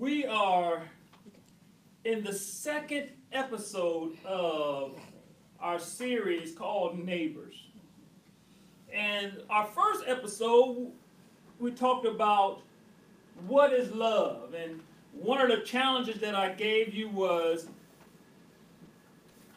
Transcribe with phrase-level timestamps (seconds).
[0.00, 0.84] We are
[2.06, 4.98] in the second episode of
[5.60, 7.54] our series called Neighbors.
[8.90, 10.90] And our first episode,
[11.58, 12.62] we talked about
[13.46, 14.54] what is love.
[14.54, 14.80] And
[15.12, 17.68] one of the challenges that I gave you was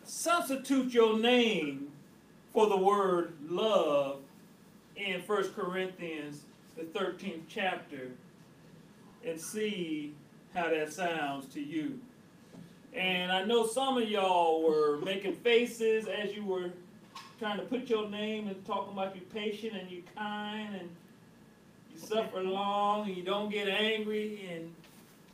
[0.04, 1.88] substitute your name
[2.52, 4.20] for the word love
[4.98, 6.42] in 1 Corinthians,
[6.76, 8.10] the 13th chapter,
[9.26, 10.14] and see
[10.54, 12.00] how that sounds to you.
[12.96, 16.72] And I know some of y'all were making faces as you were
[17.40, 20.90] trying to put your name and talking about you patient and you kind and
[21.92, 24.74] you suffer long and you don't get angry and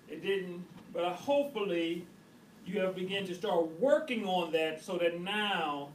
[0.09, 0.63] it didn't.
[0.93, 2.05] But hopefully
[2.65, 5.89] you have begun to start working on that so that now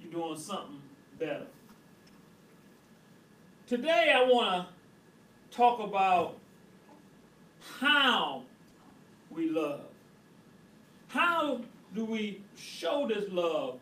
[0.00, 0.82] you're doing something
[1.18, 1.46] better.
[3.66, 4.66] Today I want
[5.50, 6.36] to talk about
[7.78, 8.42] how
[9.36, 9.82] we love.
[11.08, 11.60] How
[11.94, 13.78] do we show this love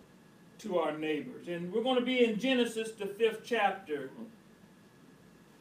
[0.58, 1.48] to our neighbors?
[1.48, 4.10] And we're going to be in Genesis, the fifth chapter.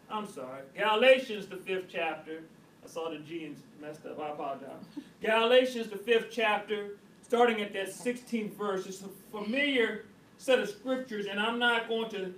[0.09, 2.43] I'm sorry, Galatians, the fifth chapter.
[2.83, 4.19] I saw the G messed up.
[4.19, 4.83] I apologize.
[5.21, 8.85] Galatians, the fifth chapter, starting at that 16th verse.
[8.85, 10.05] It's a familiar
[10.37, 12.33] set of scriptures, and I'm not going to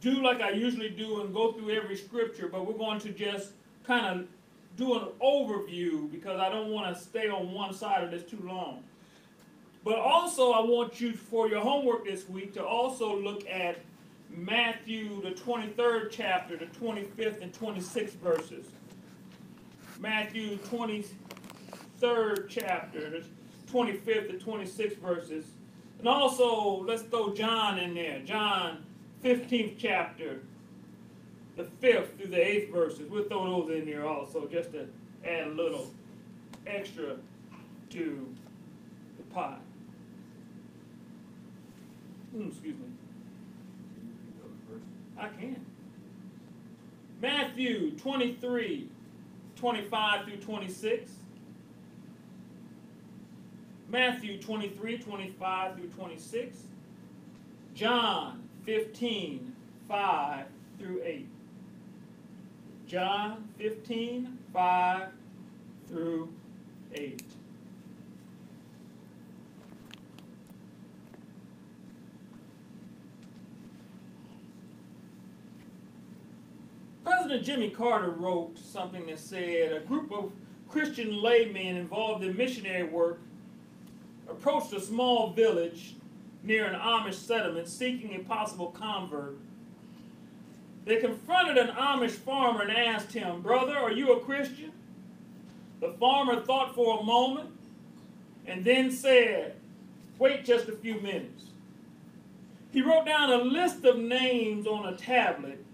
[0.00, 3.52] do like I usually do and go through every scripture, but we're going to just
[3.86, 4.26] kind of
[4.76, 8.42] do an overview because I don't want to stay on one side of this too
[8.44, 8.82] long.
[9.84, 13.78] But also, I want you for your homework this week to also look at
[14.30, 18.66] Matthew, the 23rd chapter, the 25th and 26th verses.
[19.98, 23.24] Matthew 23rd chapter, the
[23.70, 25.46] 25th and 26th verses.
[25.98, 28.20] And also, let's throw John in there.
[28.24, 28.84] John
[29.24, 30.40] 15th chapter,
[31.56, 33.10] the 5th through the 8th verses.
[33.10, 34.88] We'll throw those in there also just to
[35.24, 35.90] add a little
[36.66, 37.16] extra
[37.90, 38.34] to
[39.16, 39.58] the pie.
[42.34, 42.86] Mm, excuse me.
[45.18, 45.64] I can.
[47.20, 48.88] Matthew 23,
[49.56, 51.10] 25 through 26.
[53.88, 56.62] Matthew 23, 25 through 26.
[57.74, 59.54] John 15,
[59.86, 60.46] 5
[60.78, 61.28] through 8.
[62.92, 65.08] John 15, 5
[65.88, 66.28] through
[66.94, 67.22] 8.
[77.02, 80.30] President Jimmy Carter wrote something that said a group of
[80.68, 83.22] Christian laymen involved in missionary work
[84.28, 85.94] approached a small village
[86.42, 89.38] near an Amish settlement seeking a possible convert.
[90.84, 94.72] They confronted an Amish farmer and asked him, Brother, are you a Christian?
[95.80, 97.50] The farmer thought for a moment
[98.46, 99.56] and then said,
[100.18, 101.46] Wait just a few minutes.
[102.72, 105.64] He wrote down a list of names on a tablet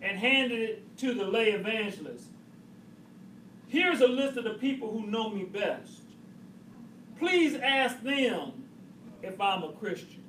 [0.00, 2.26] and handed it to the lay evangelist.
[3.68, 6.02] Here's a list of the people who know me best.
[7.18, 8.64] Please ask them
[9.22, 10.21] if I'm a Christian.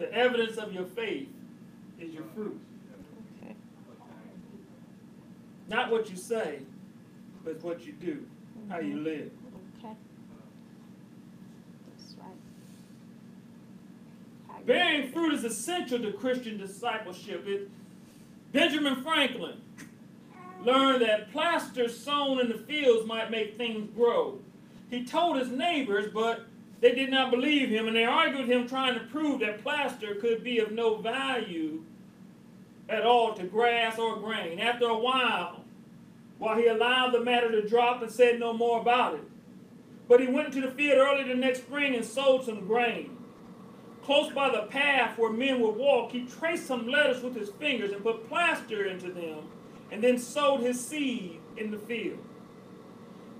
[0.00, 1.28] The evidence of your faith
[2.00, 2.58] is your fruit.
[3.42, 3.54] Okay.
[5.68, 6.60] Not what you say,
[7.44, 8.26] but what you do,
[8.70, 9.30] how you live.
[9.78, 9.92] Okay.
[11.98, 12.14] That's
[14.48, 14.66] right.
[14.66, 17.46] Bearing fruit is essential to Christian discipleship.
[17.46, 17.68] It,
[18.52, 19.60] Benjamin Franklin
[20.64, 24.38] learned that plaster sown in the fields might make things grow.
[24.88, 26.46] He told his neighbors, but
[26.80, 30.42] they did not believe him, and they argued him, trying to prove that plaster could
[30.42, 31.82] be of no value
[32.88, 34.58] at all to grass or grain.
[34.58, 35.64] After a while,
[36.38, 39.24] while he allowed the matter to drop and said no more about it,
[40.08, 43.16] but he went into the field early the next spring and sowed some grain.
[44.02, 47.92] Close by the path where men would walk, he traced some letters with his fingers
[47.92, 49.44] and put plaster into them,
[49.92, 52.18] and then sowed his seed in the field.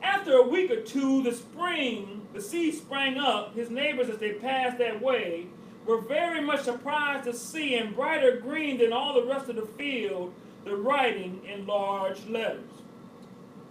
[0.03, 3.55] After a week or two, the spring, the seed sprang up.
[3.55, 5.47] His neighbors, as they passed that way,
[5.87, 9.67] were very much surprised to see in brighter green than all the rest of the
[9.67, 10.33] field
[10.65, 12.71] the writing in large letters.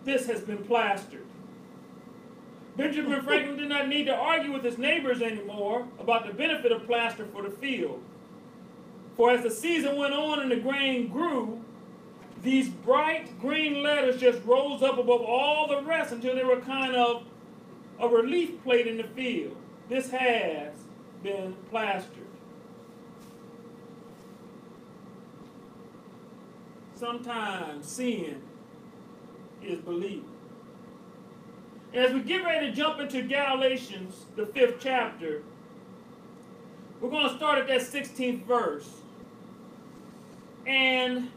[0.06, 1.26] This has been plastered.
[2.76, 6.86] Benjamin Franklin did not need to argue with his neighbors anymore about the benefit of
[6.88, 8.02] plaster for the field.
[9.18, 11.62] For as the season went on and the grain grew,
[12.42, 16.96] these bright green letters just rose up above all the rest until they were kind
[16.96, 17.24] of
[18.00, 19.56] a relief plate in the field.
[19.90, 20.74] This has
[21.22, 22.26] been plastered.
[26.96, 28.42] Sometimes sin
[29.64, 30.26] is believing.
[31.94, 35.42] As we get ready to jump into Galatians, the fifth chapter,
[37.02, 38.90] we're going to start at that 16th verse.
[40.68, 41.32] And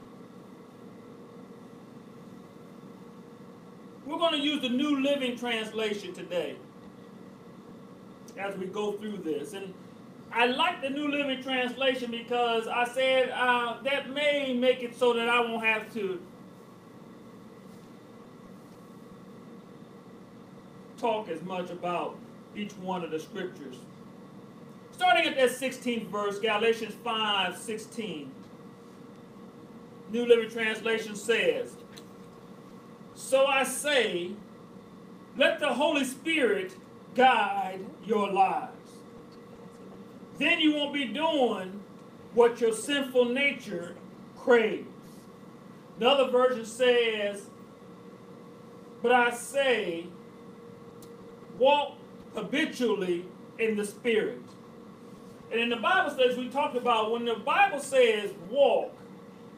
[4.13, 6.57] we're going to use the New Living Translation today
[8.37, 9.55] as we go through this.
[9.55, 9.73] And
[10.31, 15.15] I like the New Living Translation because I said uh, that may make it so
[15.15, 16.21] that I won't have to
[20.99, 22.19] talk as much about
[22.55, 23.77] each one of the scriptures.
[24.93, 28.31] Starting at that 16th verse, Galatians 5 16.
[30.11, 31.77] New Living Translation says,
[33.15, 34.33] So I say,
[35.37, 36.75] let the Holy Spirit
[37.15, 38.73] guide your lives.
[40.39, 41.81] Then you won't be doing
[42.35, 43.95] what your sinful nature
[44.37, 44.89] craves.
[45.99, 47.43] Another version says,
[49.03, 50.07] But I say,
[51.59, 51.97] walk
[52.35, 53.27] habitually
[53.59, 54.43] in the Spirit.
[55.51, 58.95] And in the Bible says, we talked about when the Bible says walk,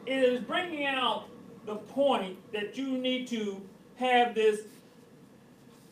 [0.05, 1.25] it is bringing out
[1.65, 3.61] the point that you need to
[3.97, 4.61] have this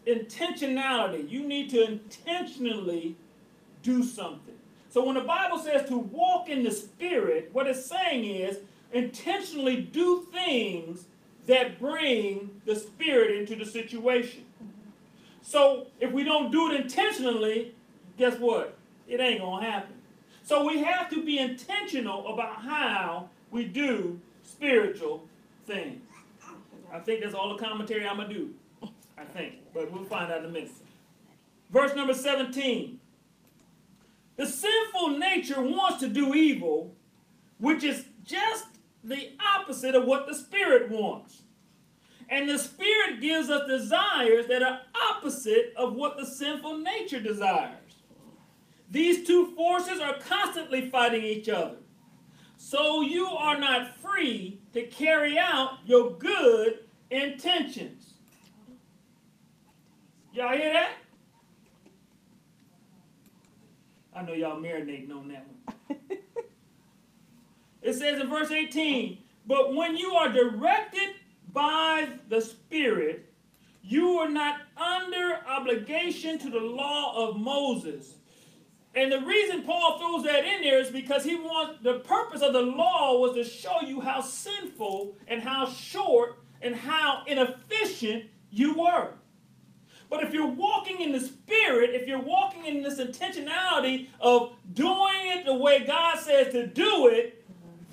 [0.05, 1.29] intentionality.
[1.29, 3.15] You need to intentionally
[3.81, 4.55] do something.
[4.89, 8.59] So when the Bible says to walk in the Spirit, what it's saying is
[8.91, 11.05] intentionally do things
[11.47, 14.45] that bring the Spirit into the situation.
[15.41, 17.73] So if we don't do it intentionally,
[18.17, 18.77] guess what?
[19.07, 19.95] It ain't going to happen.
[20.43, 25.27] So we have to be intentional about how we do spiritual
[25.65, 26.01] things.
[26.91, 28.53] I think that's all the commentary I'm going to do.
[29.17, 29.55] I think.
[29.73, 30.71] But we'll find out in a minute.
[31.71, 32.99] Verse number 17.
[34.35, 36.95] The sinful nature wants to do evil,
[37.59, 38.65] which is just
[39.03, 41.41] the opposite of what the Spirit wants.
[42.29, 44.81] And the Spirit gives us desires that are
[45.11, 47.77] opposite of what the sinful nature desires.
[48.89, 51.77] These two forces are constantly fighting each other.
[52.65, 56.79] So you are not free to carry out your good
[57.11, 58.13] intentions.
[60.33, 60.93] Y'all hear that?
[64.15, 65.97] I know y'all marinating on that one.
[67.81, 71.15] it says in verse 18, but when you are directed
[71.51, 73.29] by the Spirit,
[73.83, 78.15] you are not under obligation to the law of Moses.
[78.95, 82.53] And the reason Paul throws that in there is because he wants the purpose of
[82.53, 88.75] the law was to show you how sinful and how short and how inefficient you
[88.75, 89.09] were.
[90.09, 95.15] But if you're walking in the Spirit, if you're walking in this intentionality of doing
[95.23, 97.43] it the way God says to do it,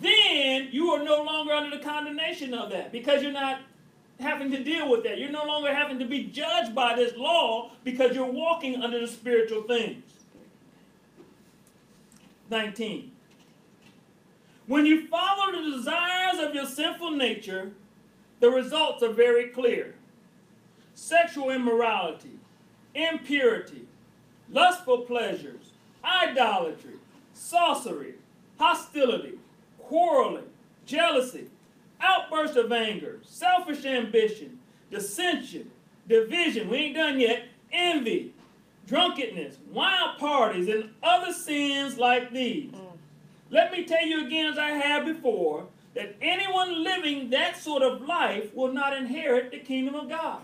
[0.02, 3.61] then you are no longer under the condemnation of that because you're not
[4.19, 5.19] having to deal with that.
[5.19, 9.08] You're no longer having to be judged by this law because you're walking under the
[9.08, 10.02] spiritual things.
[12.50, 13.12] 19.
[14.67, 17.73] When you follow the desires of your sinful nature,
[18.41, 19.94] the results are very clear
[20.94, 22.38] sexual immorality,
[22.94, 23.87] impurity,
[24.50, 25.70] lustful pleasures,
[26.05, 26.94] idolatry,
[27.32, 28.14] sorcery,
[28.58, 29.38] hostility,
[29.79, 30.44] quarreling,
[30.85, 31.47] jealousy,
[32.00, 34.58] outburst of anger, selfish ambition,
[34.91, 35.71] dissension,
[36.09, 38.35] division, we ain't done yet, envy,
[38.90, 42.73] drunkenness, wild parties, and other sins like these.
[42.73, 42.99] Mm.
[43.49, 48.02] Let me tell you again, as I have before, that anyone living that sort of
[48.02, 50.42] life will not inherit the kingdom of God.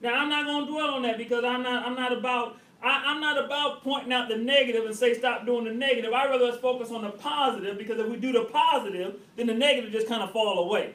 [0.00, 3.10] Now I'm not going to dwell on that because I'm not I'm not about I,
[3.10, 6.12] am not about pointing out the negative and say stop doing the negative.
[6.12, 9.54] I rather us focus on the positive because if we do the positive, then the
[9.54, 10.94] negative just kind of fall away.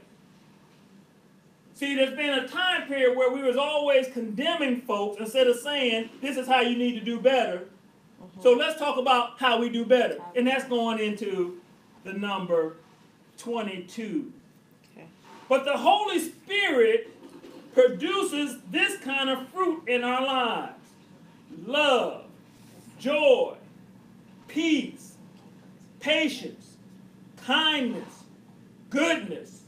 [1.76, 6.10] See, there's been a time period where we was always condemning folks instead of saying
[6.22, 7.66] this is how you need to do better.
[8.22, 8.42] Mm-hmm.
[8.42, 11.60] So let's talk about how we do better, and that's going into
[12.04, 12.76] the number
[13.38, 14.32] 22.
[14.94, 15.08] Okay.
[15.50, 17.10] But the Holy Spirit
[17.74, 20.74] produces this kind of fruit in our lives
[21.66, 22.26] love,
[23.00, 23.56] joy,
[24.48, 25.14] peace,
[26.00, 26.78] patience,
[27.46, 28.24] kindness,
[28.90, 29.62] goodness,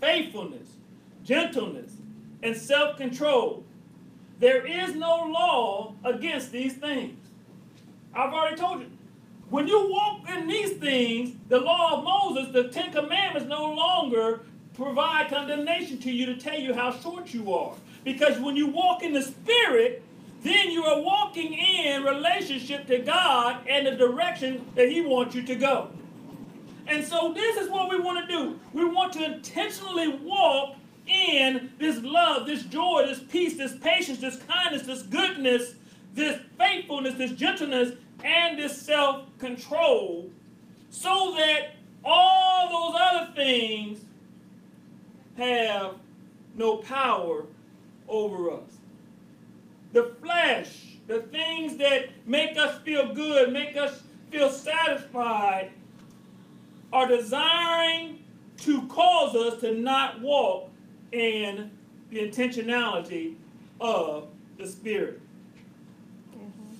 [0.00, 0.68] faithfulness,
[1.24, 1.92] gentleness,
[2.42, 3.64] and self control.
[4.38, 7.18] There is no law against these things.
[8.14, 8.90] I've already told you.
[9.50, 14.40] When you walk in these things, the law of Moses, the Ten Commandments no longer
[14.74, 17.74] provide condemnation to you to tell you how short you are.
[18.02, 20.02] Because when you walk in the Spirit,
[20.42, 25.42] then you are walking in relationship to God and the direction that He wants you
[25.42, 25.90] to go.
[26.86, 28.58] And so this is what we want to do.
[28.72, 30.76] We want to intentionally walk
[31.06, 35.74] in this love, this joy, this peace, this patience, this kindness, this goodness,
[36.14, 37.92] this faithfulness, this gentleness,
[38.24, 40.30] and this self control
[40.90, 44.00] so that all those other things
[45.36, 45.96] have
[46.54, 47.46] no power
[48.08, 48.78] over us.
[49.92, 55.70] The flesh, the things that make us feel good, make us feel satisfied,
[56.92, 58.22] are desiring
[58.58, 60.68] to cause us to not walk
[61.12, 61.70] in
[62.10, 63.36] the intentionality
[63.80, 64.28] of
[64.58, 65.20] the Spirit.
[66.36, 66.72] Mm-hmm.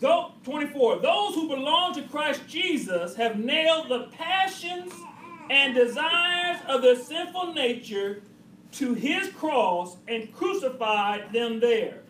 [0.00, 0.98] Go 24.
[0.98, 4.92] Those who belong to Christ Jesus have nailed the passions
[5.50, 8.22] and desires of their sinful nature
[8.72, 12.00] to his cross and crucified them there.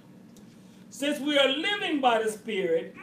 [0.91, 2.95] Since we are living by the Spirit,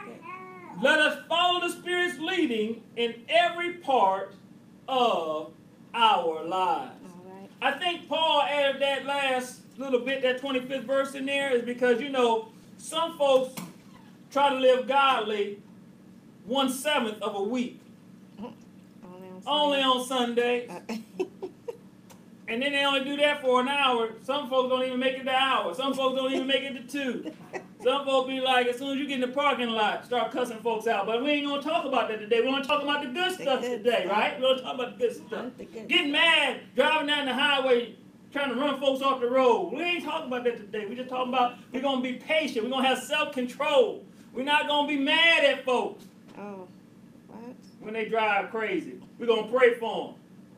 [0.80, 4.34] let us follow the Spirit's leading in every part
[4.88, 5.52] of
[5.94, 6.92] our lives.
[7.62, 12.00] I think Paul added that last little bit, that 25th verse in there, is because,
[12.00, 13.54] you know, some folks
[14.30, 15.58] try to live godly
[16.44, 17.80] one seventh of a week.
[19.46, 20.68] Only on Sunday.
[22.48, 24.10] and then they only do that for an hour.
[24.22, 25.74] Some folks don't even make it to hour.
[25.74, 27.32] Some folks don't even make it to two.
[27.82, 30.58] Some folks be like, as soon as you get in the parking lot, start cussing
[30.58, 31.06] folks out.
[31.06, 32.40] But we ain't gonna talk about that today.
[32.40, 34.12] We want to talk about the good the stuff good today, stuff.
[34.12, 34.38] right?
[34.38, 35.46] We want to talk about the good stuff.
[35.56, 37.94] The good Getting mad, driving down the highway,
[38.32, 39.72] trying to run folks off the road.
[39.72, 40.86] We ain't talking about that today.
[40.86, 42.64] We just talking about we're gonna be patient.
[42.64, 44.04] We're gonna have self-control.
[44.32, 46.04] We're not going to be mad at folks.
[46.38, 46.68] Oh,
[47.28, 47.54] what?
[47.80, 49.00] When they drive crazy.
[49.18, 50.16] We're going to pray for them.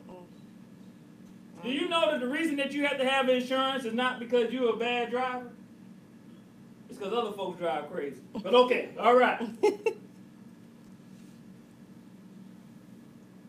[0.09, 0.23] Oh.
[1.63, 4.51] Do you know that the reason that you have to have insurance is not because
[4.53, 5.49] you're a bad driver?
[6.93, 8.21] It's because other folks drive crazy.
[8.43, 9.41] But okay, all right.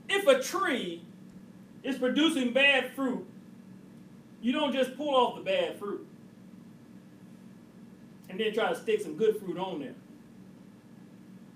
[0.08, 1.02] if a tree
[1.82, 3.26] is producing bad fruit,
[4.40, 6.06] you don't just pull off the bad fruit
[8.30, 9.92] and then try to stick some good fruit on there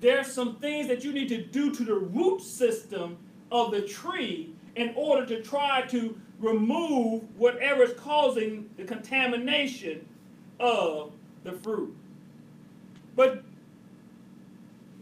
[0.00, 3.16] there's some things that you need to do to the root system
[3.50, 10.06] of the tree in order to try to remove whatever is causing the contamination
[10.60, 11.12] of
[11.44, 11.94] the fruit.
[13.16, 13.42] But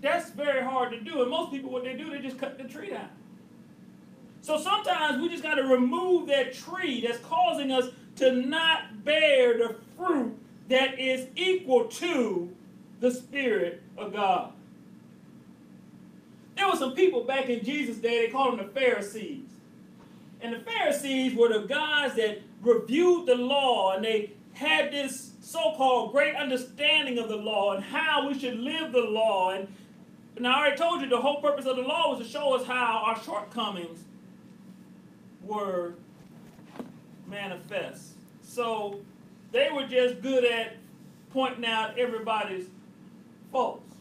[0.01, 1.23] that's very hard to do.
[1.23, 3.09] And most people, what they do, they just cut the tree down.
[4.41, 9.59] So sometimes we just got to remove that tree that's causing us to not bear
[9.59, 10.39] the fruit
[10.69, 12.55] that is equal to
[13.01, 14.53] the Spirit of God.
[16.57, 19.49] There were some people back in Jesus' day, they called them the Pharisees.
[20.41, 26.13] And the Pharisees were the guys that reviewed the law and they had this so-called
[26.13, 29.51] great understanding of the law and how we should live the law.
[29.51, 29.69] And,
[30.35, 32.67] and I already told you the whole purpose of the law was to show us
[32.67, 34.03] how our shortcomings
[35.43, 35.95] were
[37.27, 38.15] manifest.
[38.43, 39.01] So
[39.53, 40.77] they were just good at
[41.31, 42.67] pointing out everybody's
[43.53, 43.95] faults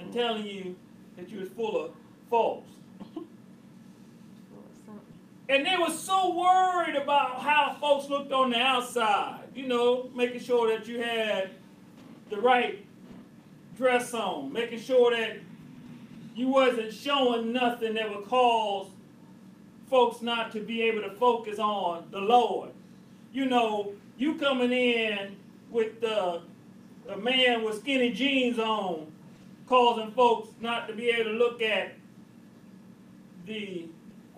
[0.00, 0.74] and telling you
[1.16, 1.92] that you was full of
[2.28, 2.70] faults.
[5.48, 10.40] And they were so worried about how folks looked on the outside, you know, making
[10.40, 11.50] sure that you had
[12.28, 12.84] the right
[13.76, 15.38] dress on, making sure that
[16.34, 18.88] you wasn't showing nothing that would cause
[19.88, 22.70] folks not to be able to focus on the Lord.
[23.32, 25.36] You know, you coming in
[25.70, 26.42] with the,
[27.06, 29.06] the man with skinny jeans on
[29.66, 31.92] causing folks not to be able to look at
[33.46, 33.86] the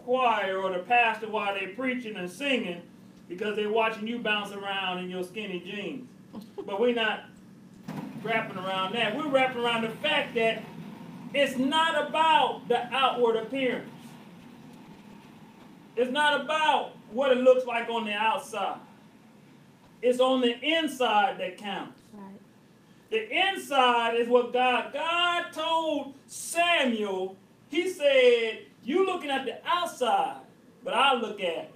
[0.04, 2.83] choir or the pastor while they're preaching and singing
[3.28, 6.09] because they're watching you bounce around in your skinny jeans.
[6.64, 7.25] But we're not
[8.23, 9.16] wrapping around that.
[9.16, 10.62] We're wrapping around the fact that
[11.33, 13.90] it's not about the outward appearance.
[15.97, 18.78] It's not about what it looks like on the outside.
[20.02, 22.00] It's on the inside that counts.
[23.11, 27.37] The inside is what God, God told Samuel,
[27.69, 30.38] he said, you looking at the outside,
[30.84, 31.70] but I look at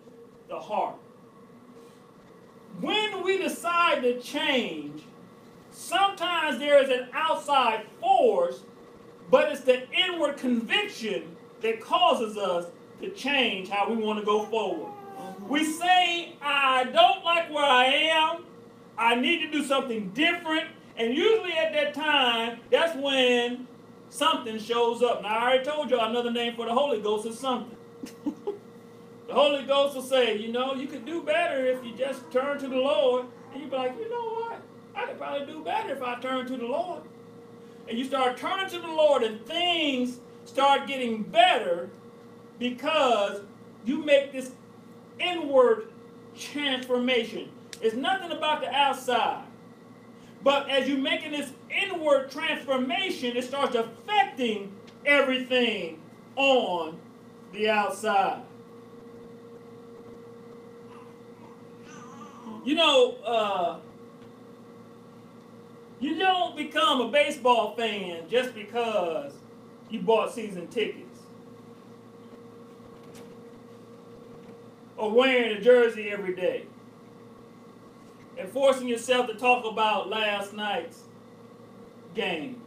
[0.49, 0.96] the heart.
[2.80, 5.02] When we decide to change,
[5.70, 8.61] sometimes there is an outside force,
[9.30, 12.66] but it's the inward conviction that causes us
[13.00, 14.92] to change how we want to go forward.
[15.49, 18.44] We say, I don't like where I am.
[18.96, 20.68] I need to do something different.
[20.96, 23.66] And usually at that time, that's when
[24.11, 25.23] something shows up.
[25.23, 27.76] Now, I already told you another name for the Holy Ghost is something.
[28.25, 32.58] the Holy Ghost will say, you know, you could do better if you just turn
[32.58, 33.26] to the Lord.
[33.52, 34.62] And you'd be like, you know what?
[34.94, 37.02] I could probably do better if I turn to the Lord.
[37.88, 41.90] and you start turning to the Lord, and things start getting better
[42.58, 43.40] because
[43.84, 44.52] you make this
[45.18, 45.88] inward
[46.37, 47.50] transformation.
[47.80, 49.44] It's nothing about the outside.
[50.44, 54.72] But as you're making this inward transformation, it starts affecting
[55.06, 56.02] everything
[56.36, 56.98] on
[57.52, 58.42] the outside.
[62.62, 63.78] You know, uh,
[65.98, 69.32] you don't become a baseball fan just because
[69.88, 71.20] you bought season tickets
[74.98, 76.66] or wearing a jersey every day
[78.38, 81.03] and forcing yourself to talk about last night's
[82.14, 82.61] game.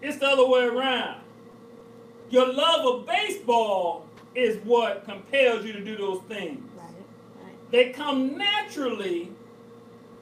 [0.00, 1.20] It's the other way around.
[2.30, 6.60] Your love of baseball is what compels you to do those things.
[6.76, 6.86] Right.
[7.42, 7.70] Right.
[7.70, 9.30] They come naturally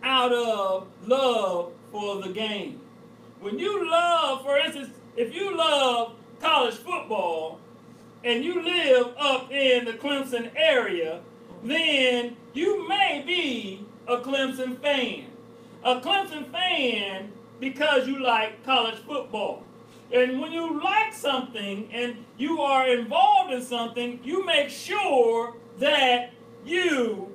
[0.03, 2.81] out of love for the game.
[3.41, 7.59] When you love, for instance, if you love college football
[8.25, 11.21] and you live up in the Clemson area,
[11.62, 15.26] then you may be a Clemson fan.
[15.85, 19.62] A Clemson fan because you like college football.
[20.12, 26.33] And when you like something and you are involved in something, you make sure that
[26.64, 27.33] you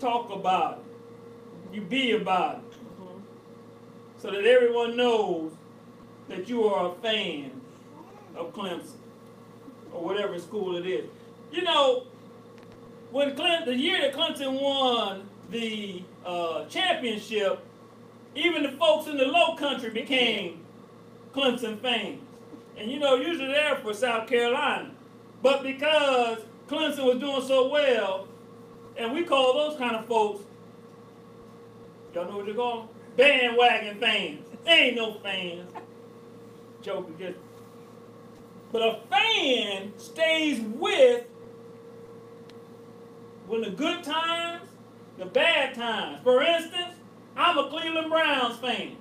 [0.00, 1.74] talk about it.
[1.74, 2.72] You be about it.
[2.72, 3.22] Mhm.
[4.18, 5.52] So that everyone knows
[6.28, 7.60] that you are a fan
[8.36, 8.96] of Clemson
[9.92, 11.08] or whatever school it is.
[11.52, 12.04] You know,
[13.10, 17.60] when the year that Clemson won the uh, championship,
[18.34, 20.64] even the folks in the low country became
[21.34, 22.20] Clemson fans.
[22.76, 24.90] And you know, usually they're for South Carolina.
[25.42, 26.38] But because
[26.68, 28.28] Clemson was doing so well,
[28.96, 30.42] and we call those kind of folks,
[32.14, 32.88] y'all know what they call them?
[33.16, 34.46] Bandwagon fans.
[34.64, 35.70] They ain't no fans.
[36.82, 37.34] Joke again.
[38.70, 41.24] But a fan stays with
[43.48, 44.68] when the good times,
[45.16, 46.20] the bad times.
[46.22, 46.94] For instance,
[47.36, 48.96] I'm a Cleveland Browns fan.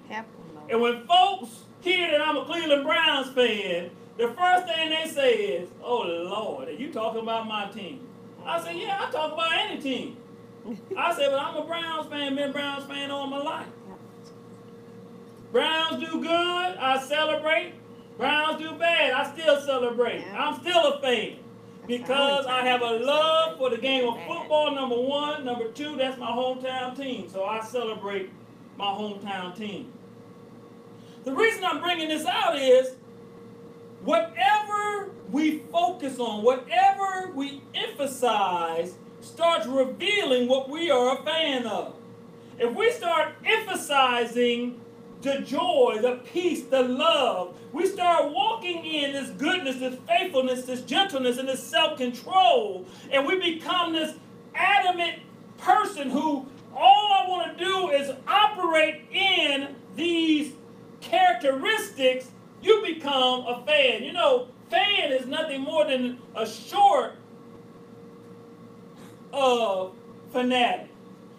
[0.70, 1.50] And when folks
[1.82, 6.70] hear that I'm a Cleveland Browns fan, the first thing they say is, "Oh Lord,
[6.70, 8.08] are you talking about my team?"
[8.46, 10.18] I say, "Yeah, I talk about any team."
[10.98, 13.68] I say, "But I'm a Browns fan, been a Browns fan all my life.
[15.52, 16.30] Browns do good,
[16.78, 17.74] I celebrate.
[18.18, 20.22] Browns do bad, I still celebrate.
[20.22, 20.44] Yeah.
[20.44, 21.38] I'm still a fan."
[21.88, 25.46] Because I have a love for the game of football, number one.
[25.46, 27.30] Number two, that's my hometown team.
[27.30, 28.30] So I celebrate
[28.78, 29.94] my hometown team.
[31.24, 32.96] The reason I'm bringing this out is
[34.04, 41.96] whatever we focus on, whatever we emphasize, starts revealing what we are a fan of.
[42.60, 44.82] If we start emphasizing
[45.28, 50.82] the joy, the peace, the love, we start walking in this goodness, this faithfulness, this
[50.82, 54.16] gentleness, and this self control, and we become this
[54.56, 55.20] adamant
[55.58, 60.54] person who all I want to do is operate in these
[61.02, 62.30] characteristics,
[62.62, 64.04] you become a fan.
[64.04, 67.16] You know, fan is nothing more than a short
[69.34, 69.94] of
[70.32, 70.87] fanatic.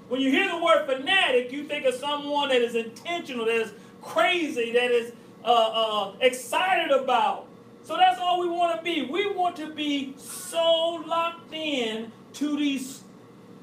[0.08, 3.72] When you hear the word fanatic, you think of someone that is intentional, that is
[4.02, 5.12] crazy, that is
[5.44, 7.46] uh, uh, excited about.
[7.82, 9.02] So that's all we want to be.
[9.02, 13.02] We want to be so locked in to these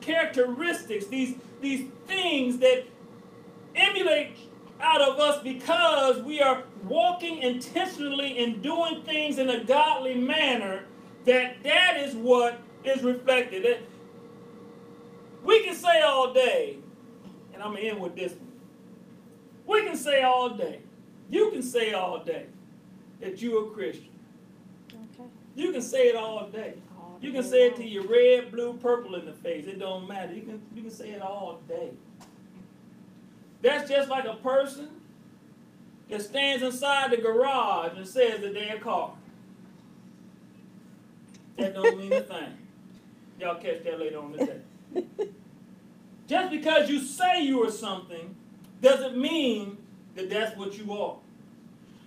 [0.01, 2.85] characteristics, these these things that
[3.75, 4.37] emulate
[4.79, 10.83] out of us because we are walking intentionally and doing things in a godly manner
[11.25, 13.79] that that is what is reflected
[15.45, 16.77] we can say all day
[17.53, 18.51] and i'm gonna end with this one
[19.67, 20.79] we can say all day
[21.29, 22.45] you can say all day
[23.19, 24.09] that you're a christian
[24.93, 25.29] Okay.
[25.55, 28.51] you can say it all day All you can day say it to your red
[28.51, 31.61] blue purple in the face it don't matter you can you can say it all
[31.67, 31.91] day
[33.61, 34.89] that's just like a person
[36.09, 39.13] that stands inside the garage and says that they're a car.
[41.57, 42.57] That don't mean a thing.
[43.39, 44.59] Y'all catch that later on today.
[46.27, 48.35] Just because you say you are something
[48.81, 49.77] doesn't mean
[50.15, 51.17] that that's what you are.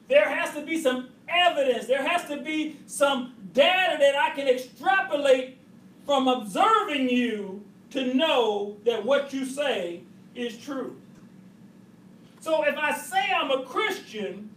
[0.09, 1.87] There has to be some evidence.
[1.87, 5.59] There has to be some data that I can extrapolate
[6.07, 10.01] from observing you to know that what you say
[10.35, 10.97] is true.
[12.41, 14.51] So if I say I'm a Christian,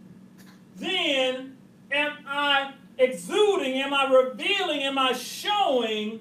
[0.76, 1.56] then
[1.90, 6.20] am I exuding, am I revealing, am I showing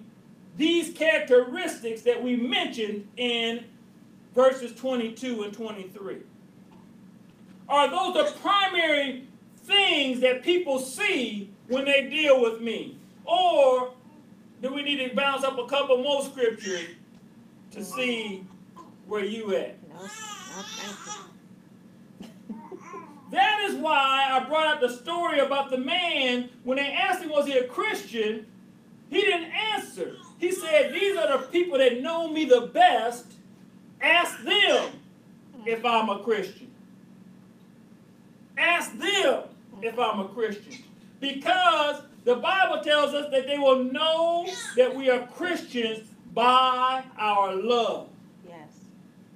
[0.57, 3.65] these characteristics that we mentioned in
[4.35, 6.17] verses 22 and 23?
[7.69, 9.27] Are those the primary
[9.63, 12.97] things that people see when they deal with me?
[13.25, 13.93] Or
[14.61, 16.87] do we need to bounce up a couple more scriptures
[17.71, 18.45] to see
[19.07, 19.77] where you at?
[19.89, 20.07] No, no.
[23.31, 27.29] That is why I brought up the story about the man when they asked him,
[27.29, 28.45] was he a Christian?
[29.11, 30.15] He didn't answer.
[30.39, 33.25] He said, These are the people that know me the best.
[34.01, 34.93] Ask them
[35.65, 36.71] if I'm a Christian.
[38.57, 39.43] Ask them
[39.81, 40.83] if I'm a Christian.
[41.19, 44.47] Because the Bible tells us that they will know
[44.77, 48.07] that we are Christians by our love.
[48.47, 48.69] Yes.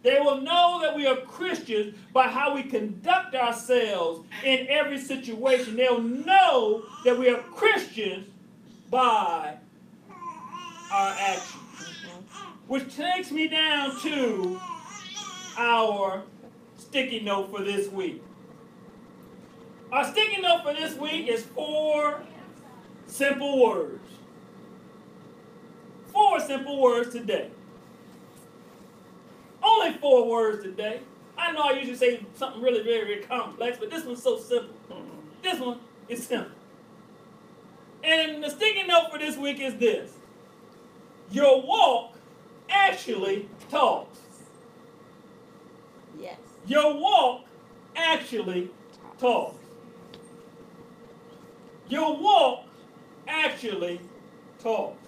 [0.04, 5.76] They will know that we are Christians by how we conduct ourselves in every situation.
[5.76, 8.28] They'll know that we are Christians
[8.90, 9.58] by
[10.92, 11.62] our actions.
[12.68, 14.60] Which takes me down to
[15.58, 16.24] our
[16.78, 18.24] sticky note for this week.
[19.92, 22.22] Our sticky note for this week is four
[23.08, 24.04] simple words.
[26.12, 27.50] Four simple words today.
[29.62, 31.02] Only four words today.
[31.38, 34.74] I know I usually say something really very, very complex, but this one's so simple.
[35.44, 36.52] This one is simple.
[38.04, 40.12] And the sticky note for this week is this
[41.32, 42.16] Your walk
[42.70, 44.20] actually talks.
[46.20, 46.38] Yes.
[46.68, 47.46] Your walk
[47.96, 48.70] actually
[49.20, 49.58] talks.
[51.88, 52.66] Your walk
[53.28, 54.02] actually
[54.60, 55.08] talks.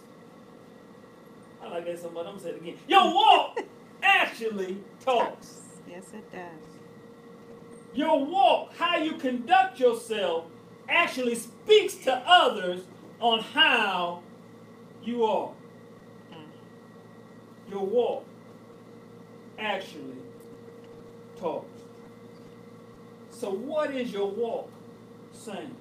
[1.61, 2.25] I like that so much.
[2.25, 2.77] I'm gonna say it again.
[2.87, 3.59] Your walk
[4.01, 5.61] actually talks.
[5.89, 6.77] Yes, it does.
[7.93, 10.45] Your walk, how you conduct yourself,
[10.87, 12.81] actually speaks to others
[13.19, 14.21] on how
[15.03, 15.51] you are.
[17.69, 18.25] Your walk
[19.59, 20.17] actually
[21.39, 21.81] talks.
[23.29, 24.69] So, what is your walk
[25.31, 25.75] saying?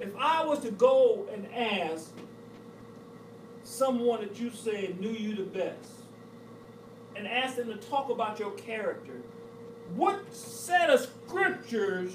[0.00, 2.10] If I was to go and ask
[3.62, 5.90] someone that you said knew you the best
[7.16, 9.22] and ask them to talk about your character,
[9.94, 12.12] what set of scriptures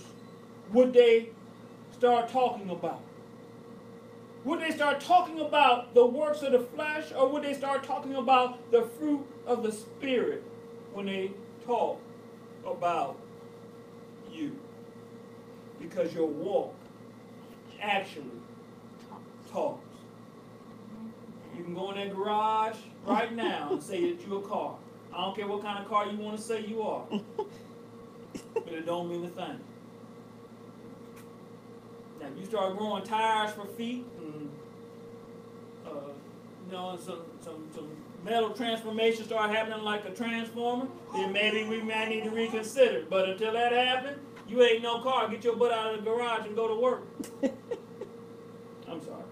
[0.71, 1.29] would they
[1.97, 3.01] start talking about?
[4.45, 8.15] Would they start talking about the works of the flesh or would they start talking
[8.15, 10.43] about the fruit of the Spirit
[10.93, 11.32] when they
[11.65, 11.99] talk
[12.65, 13.17] about
[14.32, 14.58] you?
[15.80, 16.73] Because your walk
[17.82, 18.25] actually
[19.52, 19.86] talks.
[21.58, 24.75] You can go in that garage right now and say that you're a car.
[25.13, 27.04] I don't care what kind of car you want to say you are.
[28.54, 29.60] but it don't mean a thing.
[32.38, 34.50] You start growing tires for feet and
[35.86, 35.89] uh,
[36.65, 37.89] you know and some, some some
[38.24, 43.06] metal transformation start happening like a transformer, then maybe we might need to reconsider.
[43.10, 45.30] But until that happens, you ain't no car.
[45.30, 47.04] Get your butt out of the garage and go to work.
[48.88, 49.24] I'm sorry.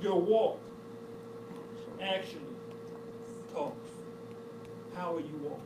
[0.00, 0.60] Your walk
[2.00, 2.16] Actually.
[2.16, 2.40] actually
[3.52, 3.90] talks.
[4.94, 5.60] How are you walking?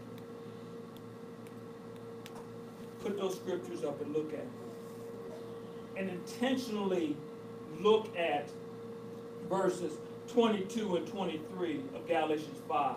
[3.03, 4.68] Put those scriptures up and look at them.
[5.99, 7.17] And intentionally
[7.81, 8.49] look at
[9.51, 12.97] verses 22 and 23 of Galatians 5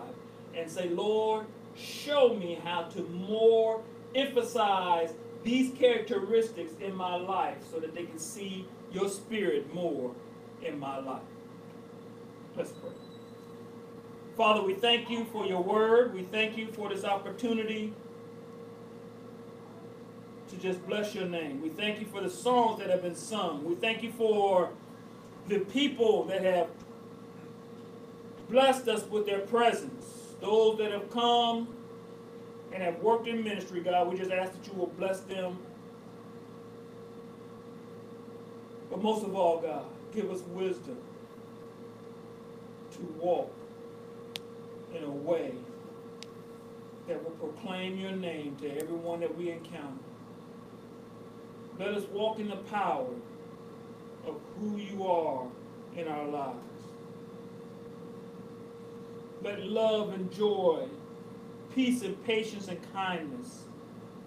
[0.54, 3.82] and say, Lord, show me how to more
[4.14, 10.14] emphasize these characteristics in my life so that they can see your spirit more
[10.62, 11.22] in my life.
[12.56, 12.90] Let's pray.
[14.36, 16.14] Father, we thank you for your word.
[16.14, 17.92] We thank you for this opportunity
[20.52, 21.62] to just bless your name.
[21.62, 23.64] We thank you for the songs that have been sung.
[23.64, 24.70] We thank you for
[25.48, 26.68] the people that have
[28.48, 30.04] blessed us with their presence.
[30.40, 31.74] Those that have come
[32.72, 35.58] and have worked in ministry, God, we just ask that you will bless them.
[38.90, 40.98] But most of all, God, give us wisdom
[42.92, 43.50] to walk
[44.94, 45.54] in a way
[47.08, 50.04] that will proclaim your name to everyone that we encounter.
[51.78, 53.08] Let us walk in the power
[54.26, 55.46] of who you are
[55.96, 56.58] in our lives.
[59.42, 60.86] Let love and joy,
[61.74, 63.64] peace and patience and kindness,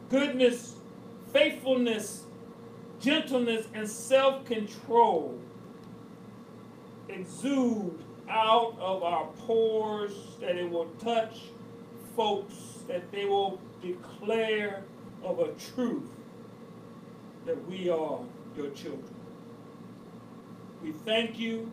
[0.10, 0.75] goodness,
[1.31, 2.23] faithfulness,
[2.99, 5.39] gentleness, and self control
[7.08, 11.43] exude out of our pores, that it will touch
[12.15, 12.55] folks,
[12.88, 14.84] that they will declare
[15.23, 16.10] of a truth
[17.45, 18.19] that we are
[18.58, 19.15] your children.
[20.84, 21.71] We thank you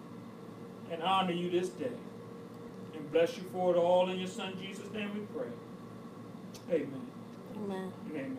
[0.90, 1.90] and honor you this day
[2.94, 5.48] and bless you for it all in your son Jesus' name we pray.
[6.70, 7.06] Amen.
[7.56, 7.92] Amen.
[8.10, 8.38] Amen.